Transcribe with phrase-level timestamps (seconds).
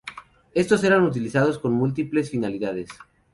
[0.55, 2.89] Estos eran utilizados con múltiples finalidades.